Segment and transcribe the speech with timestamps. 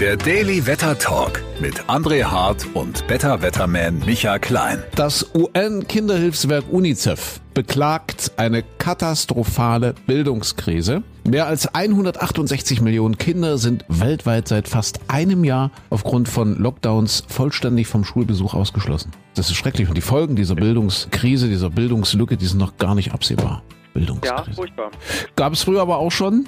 [0.00, 4.82] Der Daily Wetter Talk mit André Hart und Better Wetterman Michael Klein.
[4.94, 11.02] Das UN-Kinderhilfswerk UNICEF beklagt eine katastrophale Bildungskrise.
[11.26, 17.86] Mehr als 168 Millionen Kinder sind weltweit seit fast einem Jahr aufgrund von Lockdowns vollständig
[17.86, 19.12] vom Schulbesuch ausgeschlossen.
[19.34, 23.12] Das ist schrecklich und die Folgen dieser Bildungskrise, dieser Bildungslücke, die sind noch gar nicht
[23.12, 23.62] absehbar.
[23.94, 24.44] Bildungskrise.
[24.46, 24.90] Ja, furchtbar.
[25.36, 26.46] Gab es früher aber auch schon.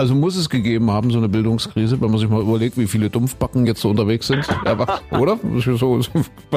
[0.00, 3.10] Also muss es gegeben haben, so eine Bildungskrise, wenn man sich mal überlegt, wie viele
[3.10, 4.48] Dumpfbacken jetzt so unterwegs sind.
[5.10, 5.38] Oder?
[5.58, 6.00] So, so,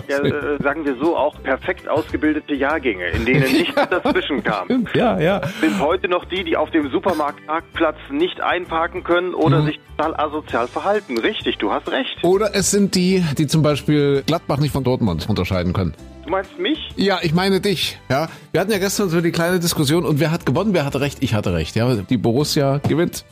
[0.07, 4.87] ja, äh, sagen wir so, auch perfekt ausgebildete Jahrgänge, in denen nichts dazwischen kam.
[4.93, 5.41] Ja, ja.
[5.59, 9.65] Sind heute noch die, die auf dem Supermarktparkplatz nicht einparken können oder mhm.
[9.65, 11.17] sich total asozial verhalten.
[11.17, 12.23] Richtig, du hast recht.
[12.23, 15.95] Oder es sind die, die zum Beispiel Gladbach nicht von Dortmund unterscheiden können.
[16.23, 16.77] Du meinst mich?
[16.95, 17.99] Ja, ich meine dich.
[18.09, 20.73] Ja, wir hatten ja gestern so die kleine Diskussion und wer hat gewonnen?
[20.73, 21.17] Wer hatte recht?
[21.21, 21.75] Ich hatte recht.
[21.75, 23.25] Ja, die Borussia gewinnt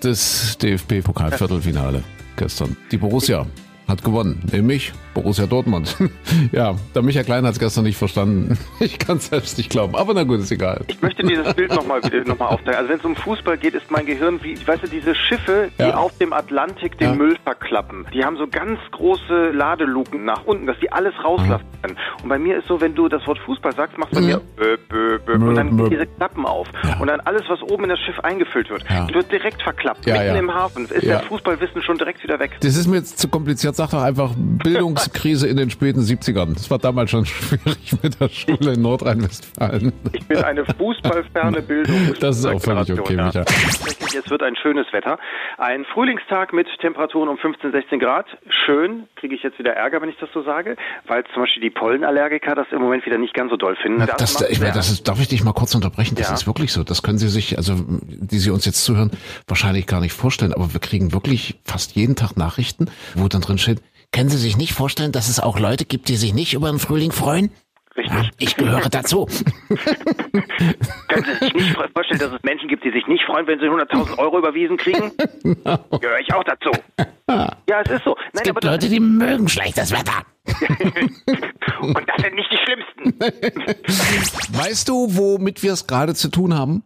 [0.00, 2.02] das DFB-Pokal-Viertelfinale
[2.36, 2.76] gestern.
[2.90, 3.46] Die Borussia
[3.88, 5.96] hat gewonnen, nämlich Borussia Dortmund.
[6.52, 8.58] ja, der Michael Klein hat es gestern nicht verstanden.
[8.78, 10.84] Ich kann es selbst nicht glauben, aber na gut, ist egal.
[10.86, 12.74] Ich möchte dieses Bild nochmal noch mal aufzeigen.
[12.74, 15.82] Also wenn es um Fußball geht, ist mein Gehirn wie, weißt du, diese Schiffe, die
[15.82, 15.96] ja.
[15.96, 17.14] auf dem Atlantik den ja.
[17.14, 18.06] Müll verklappen.
[18.12, 21.96] Die haben so ganz große Ladeluken nach unten, dass die alles rauslassen können.
[22.22, 24.22] Und bei mir ist so, wenn du das Wort Fußball sagst, machst du mhm.
[24.22, 26.68] bei mir bö, bö, bö, und dann gehen diese Klappen auf.
[26.84, 26.98] Ja.
[26.98, 30.06] Und dann alles, was oben in das Schiff eingefüllt wird, wird direkt verklappt.
[30.06, 32.52] Mitten im Hafen ist der Fußballwissen schon direkt wieder weg.
[32.60, 33.75] Das ist mir jetzt zu kompliziert.
[33.76, 36.54] Sag doch einfach Bildungskrise in den späten 70ern.
[36.54, 39.92] Das war damals schon schwierig mit der Schule in Nordrhein-Westfalen.
[40.14, 42.14] Ich bin eine fußballferne Bildung.
[42.18, 43.42] Das ist auch völlig okay, Micha.
[43.42, 45.18] Es wird ein schönes Wetter.
[45.58, 48.24] Ein Frühlingstag mit Temperaturen um 15, 16 Grad.
[48.64, 49.08] Schön.
[49.16, 52.54] Kriege ich jetzt wieder Ärger, wenn ich das so sage, weil zum Beispiel die Pollenallergiker
[52.54, 53.98] das im Moment wieder nicht ganz so doll finden.
[54.06, 56.14] Das, das, ich, das ist, darf ich dich mal kurz unterbrechen?
[56.14, 56.34] Das ja.
[56.34, 56.82] ist wirklich so.
[56.82, 59.10] Das können Sie sich, also die Sie uns jetzt zuhören,
[59.46, 60.54] wahrscheinlich gar nicht vorstellen.
[60.54, 63.65] Aber wir kriegen wirklich fast jeden Tag Nachrichten, wo dann drin steht,
[64.12, 66.78] können Sie sich nicht vorstellen, dass es auch Leute gibt, die sich nicht über den
[66.78, 67.50] Frühling freuen?
[67.96, 68.32] Richtig.
[68.38, 69.26] Ich gehöre dazu.
[71.08, 73.66] Können Sie sich nicht vorstellen, dass es Menschen gibt, die sich nicht freuen, wenn sie
[73.66, 75.12] 100.000 Euro überwiesen kriegen?
[75.64, 75.98] No.
[75.98, 76.70] Gehöre ich auch dazu.
[77.68, 78.14] Ja, es ist so.
[78.14, 80.22] Nein, es gibt aber Leute, die mögen schlechtes Wetter.
[81.80, 83.18] Und das sind nicht die Schlimmsten.
[84.56, 86.84] Weißt du, womit wir es gerade zu tun haben?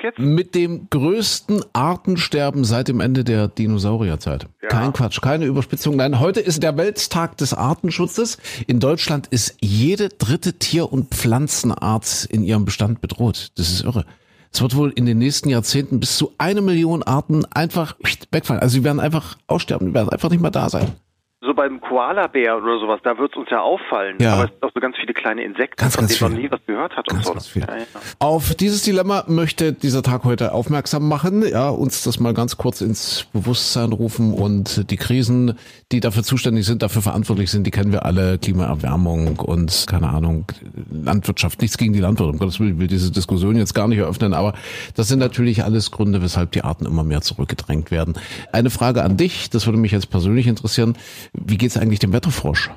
[0.00, 0.18] Bezug jetzt?
[0.18, 4.46] Mit dem größten Artensterben seit dem Ende der Dinosaurierzeit.
[4.62, 4.68] Ja.
[4.68, 5.96] Kein Quatsch, keine Überspitzung.
[5.96, 8.38] Nein, heute ist der Welttag des Artenschutzes.
[8.66, 13.52] In Deutschland ist jede dritte Tier- und Pflanzenart in ihrem Bestand bedroht.
[13.56, 14.04] Das ist irre.
[14.52, 17.96] Es wird wohl in den nächsten Jahrzehnten bis zu eine Million Arten einfach
[18.32, 18.60] wegfallen.
[18.60, 20.92] Also sie werden einfach aussterben, die werden einfach nicht mehr da sein
[21.42, 24.18] so beim Koalabär oder sowas, da wird es uns ja auffallen.
[24.20, 24.34] Ja.
[24.34, 26.60] Aber es sind auch so ganz viele kleine Insekten, ganz, von denen man nie was
[26.66, 27.32] gehört hat ganz, und so.
[27.32, 27.62] Ganz viel.
[27.62, 27.84] Ja, ja.
[28.18, 32.82] Auf dieses Dilemma möchte dieser Tag heute aufmerksam machen, ja, uns das mal ganz kurz
[32.82, 35.56] ins Bewusstsein rufen und die Krisen,
[35.92, 40.44] die dafür zuständig sind, dafür verantwortlich sind, die kennen wir alle, Klimaerwärmung und keine Ahnung,
[40.90, 44.34] Landwirtschaft, nichts gegen die Landwirte, um Gottes Willen, will diese Diskussion jetzt gar nicht eröffnen,
[44.34, 44.52] aber
[44.94, 48.14] das sind natürlich alles Gründe, weshalb die Arten immer mehr zurückgedrängt werden.
[48.52, 50.96] Eine Frage an dich, das würde mich jetzt persönlich interessieren,
[51.32, 52.70] wie geht es eigentlich dem Wetterfrosch?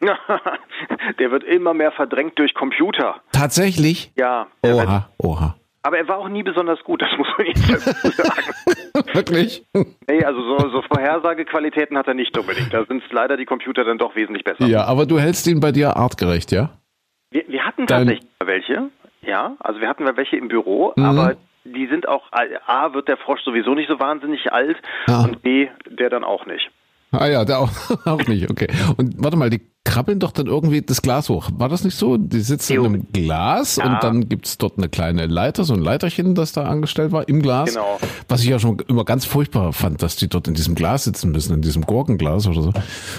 [1.18, 3.22] Der wird immer mehr verdrängt durch Computer.
[3.32, 4.12] Tatsächlich?
[4.16, 4.48] Ja.
[4.62, 5.56] Oha, oha.
[5.82, 8.46] Aber er war auch nie besonders gut, das muss man jetzt sagen.
[9.12, 9.66] Wirklich?
[10.08, 12.72] Nee, also so, so Vorhersagequalitäten hat er nicht unbedingt.
[12.72, 14.64] Da sind leider die Computer dann doch wesentlich besser.
[14.66, 16.70] Ja, aber du hältst ihn bei dir artgerecht, ja?
[17.30, 18.06] Wir, wir hatten Dein...
[18.06, 18.90] tatsächlich welche,
[19.22, 19.56] ja.
[19.60, 21.04] Also wir hatten welche im Büro, mhm.
[21.04, 24.76] aber die sind auch, A, wird der Frosch sowieso nicht so wahnsinnig alt
[25.06, 25.24] ah.
[25.24, 26.70] und B, der dann auch nicht.
[27.18, 27.70] Ah ja, der auch,
[28.04, 28.68] auch nicht, okay.
[28.96, 31.50] Und warte mal, die krabbeln doch dann irgendwie das Glas hoch.
[31.56, 32.16] War das nicht so?
[32.16, 33.86] Die sitzen in einem Glas ja.
[33.86, 37.42] und dann gibt's dort eine kleine Leiter, so ein Leiterchen, das da angestellt war im
[37.42, 37.74] Glas.
[37.74, 37.98] Genau.
[38.28, 41.30] Was ich ja schon immer ganz furchtbar fand, dass die dort in diesem Glas sitzen
[41.32, 42.72] müssen, in diesem Gurkenglas oder so.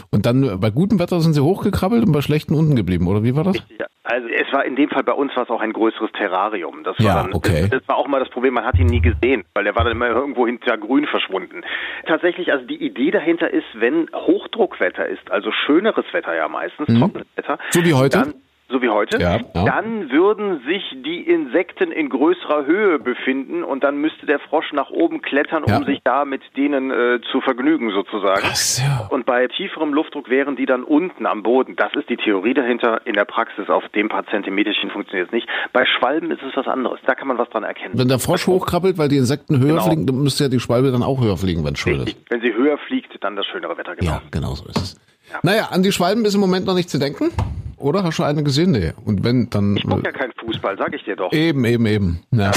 [0.09, 3.35] Und dann bei gutem Wetter sind sie hochgekrabbelt und bei schlechtem unten geblieben, oder wie
[3.35, 3.57] war das?
[3.79, 3.85] Ja,
[4.15, 6.83] also es war in dem Fall bei uns war es auch ein größeres Terrarium.
[6.83, 7.61] Das war ja, dann, okay.
[7.61, 9.83] Das, das, war auch mal das Problem, man hat ihn nie gesehen, weil der war
[9.83, 11.63] dann immer irgendwo hinter grün verschwunden.
[12.05, 16.99] Tatsächlich, also die Idee dahinter ist, wenn Hochdruckwetter ist, also schöneres Wetter ja meistens, mhm.
[16.99, 17.59] trockenes Wetter.
[17.71, 18.19] So wie heute?
[18.19, 18.33] Dann,
[18.67, 19.65] so wie heute, ja, ja.
[19.65, 24.89] dann würden sich die Insekten in größerer Höhe befinden und dann müsste der Frosch nach
[24.89, 25.83] oben klettern, um ja.
[25.83, 28.41] sich da mit denen äh, zu vergnügen sozusagen.
[28.41, 29.07] Krass, ja.
[29.11, 31.75] Und bei tieferem Luftdruck wären die dann unten am Boden.
[31.75, 33.05] Das ist die Theorie dahinter.
[33.05, 35.47] In der Praxis auf dem paar Zentimeterchen funktioniert es nicht.
[35.71, 36.99] Bei Schwalben ist es was anderes.
[37.05, 37.99] Da kann man was dran erkennen.
[37.99, 39.83] Wenn der Frosch hochkrabbelt, weil die Insekten höher Genau.
[39.87, 42.17] fliegen, dann müsste ja die Schwalbe dann auch höher fliegen, wenn es schön ist.
[42.29, 44.11] Wenn sie höher fliegt, dann das schönere Wetter, genau.
[44.11, 45.01] Ja, genau so ist es.
[45.43, 47.31] Naja, an die Schwalben ist im Moment noch nicht zu denken.
[47.77, 48.03] Oder?
[48.03, 48.71] Hast du eine gesehen?
[48.71, 48.93] Nee.
[49.05, 49.77] Und wenn, dann.
[49.77, 51.31] Ich guck ja keinen Fußball, sag ich dir doch.
[51.31, 52.19] Eben, eben, eben.
[52.31, 52.51] Ja.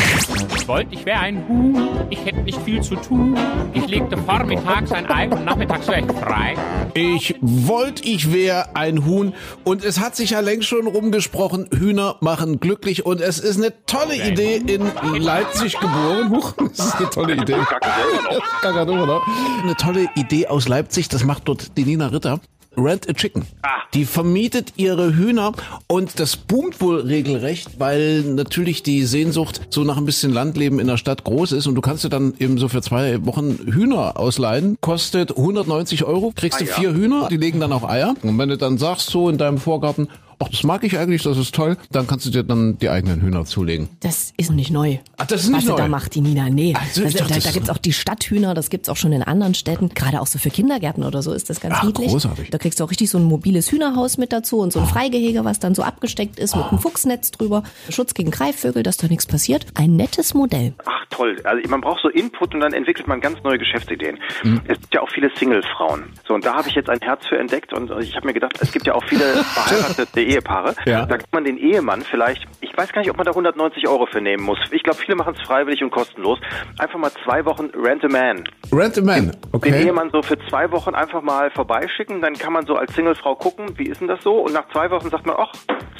[0.56, 3.36] Ich wollte, ich wäre ein Huhn, ich hätte nicht viel zu tun.
[3.72, 6.54] Ich legte vormittags ein Ei und nachmittags wäre ich frei.
[6.94, 9.34] Ich wollte, ich wäre ein Huhn.
[9.64, 13.06] Und es hat sich ja längst schon rumgesprochen, Hühner machen glücklich.
[13.06, 16.30] Und es ist eine tolle Idee in Leipzig geboren.
[16.30, 17.56] Huch, das ist eine tolle Idee.
[18.62, 22.40] Eine tolle Idee aus Leipzig, das macht dort die Nina Ritter.
[22.78, 23.42] Rent a Chicken.
[23.62, 23.68] Ah.
[23.94, 25.52] Die vermietet ihre Hühner
[25.86, 30.86] und das boomt wohl regelrecht, weil natürlich die Sehnsucht so nach ein bisschen Landleben in
[30.86, 34.18] der Stadt groß ist und du kannst dir dann eben so für zwei Wochen Hühner
[34.18, 34.76] ausleihen.
[34.80, 36.74] Kostet 190 Euro, kriegst Ah, du ja.
[36.76, 38.14] vier Hühner, die legen dann auch Eier.
[38.22, 41.36] Und wenn du dann sagst so in deinem Vorgarten, ach, das mag ich eigentlich, das
[41.38, 43.88] ist toll, dann kannst du dir dann die eigenen Hühner zulegen.
[44.00, 44.98] Das ist nicht neu.
[45.16, 45.76] Ach, das ist nicht Was neu.
[45.76, 46.48] da macht, die Nina.
[46.48, 46.74] Nee.
[46.78, 49.12] Also, Also, dachte, da das da ist- gibt's auch die Stadthühner, das gibt's auch schon
[49.12, 49.88] in anderen Städten.
[49.90, 52.08] Gerade auch so für Kindergärten oder so ist das ganz Ach, niedlich.
[52.08, 52.50] großartig.
[52.50, 55.44] Da kriegst du auch richtig so ein mobiles Hühnerhaus mit dazu und so ein Freigehege,
[55.44, 57.62] was dann so abgesteckt ist mit einem Fuchsnetz drüber.
[57.90, 59.66] Schutz gegen Greifvögel, dass da nichts passiert.
[59.74, 60.74] Ein nettes Modell.
[60.86, 64.18] Ach toll, also man braucht so Input und dann entwickelt man ganz neue Geschäftsideen.
[64.44, 64.60] Mhm.
[64.68, 66.04] Es gibt ja auch viele Single-Frauen.
[66.26, 68.52] So, und da habe ich jetzt ein Herz für entdeckt und ich habe mir gedacht,
[68.60, 70.74] es gibt ja auch viele verheiratete Ehepaare.
[70.84, 71.06] Ja.
[71.06, 74.06] Da kann man den Ehemann vielleicht, ich weiß gar nicht, ob man da 190 Euro
[74.06, 74.58] für nehmen muss.
[74.70, 76.38] Ich glaube, viele machen es freiwillig und kostenlos.
[76.78, 78.44] Einfach mal zwei Wochen Rent a Man.
[78.72, 79.84] Rent a Man, Den okay.
[79.84, 83.66] Ehemann so für zwei Wochen einfach mal vorbeischicken, dann kann man so als Singlefrau gucken,
[83.76, 84.32] wie ist denn das so?
[84.40, 85.52] Und nach zwei Wochen sagt man, ach,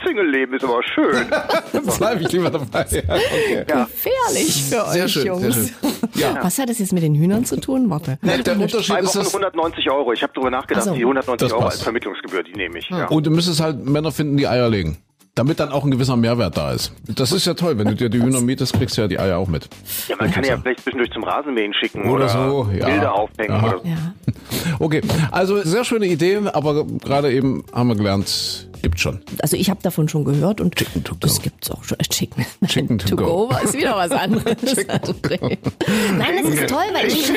[0.04, 1.26] Single-Leben ist aber schön.
[1.72, 2.86] Jetzt bleibe ich lieber dabei.
[2.90, 3.64] Ja, okay.
[3.66, 5.40] Gefährlich für Sehr euch, schön, Jungs.
[5.42, 5.74] sehr schön.
[6.14, 6.38] Ja.
[6.42, 7.90] Was hat das jetzt mit den Hühnern zu tun?
[7.90, 8.18] Warte.
[8.22, 10.12] Der Unterschied Zwei ist Wochen das, 190 Euro.
[10.12, 10.94] Ich habe darüber nachgedacht, Ach so.
[10.94, 12.88] die 190 Das Euro als Vermittlungsgebühr, die nehme ich.
[12.90, 13.06] Ja.
[13.06, 14.98] Und du müsstest halt Männer finden, die Eier legen.
[15.34, 16.92] Damit dann auch ein gewisser Mehrwert da ist.
[17.06, 19.38] Das ist ja toll, wenn du dir die Hühner mietest, kriegst du ja die Eier
[19.38, 19.68] auch mit.
[20.08, 22.86] Ja, man kann ja vielleicht zwischendurch zum Rasenmähen schicken Oder oder, so, ja.
[22.86, 23.88] Bilder aufhängen oder so.
[23.88, 24.14] Ja.
[24.80, 25.00] Okay,
[25.30, 29.20] also sehr schöne Idee, aber gerade eben haben wir gelernt, gibt schon.
[29.40, 31.18] Also ich habe davon schon gehört und Chicken to go.
[31.20, 31.98] das gibt's auch schon.
[31.98, 32.44] Chicken.
[32.66, 33.48] Chicken to to go.
[33.48, 33.56] go.
[33.62, 34.44] ist wieder was anderes.
[36.16, 37.30] Nein, das ist toll, weil ich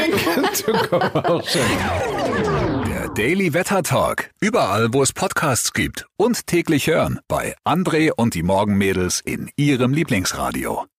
[1.54, 2.71] Der
[3.16, 4.30] Daily Wetter Talk.
[4.40, 6.06] Überall, wo es Podcasts gibt.
[6.16, 10.86] Und täglich hören bei André und die Morgenmädels in ihrem Lieblingsradio.